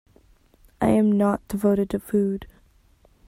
[0.81, 2.47] I am not devoted to food!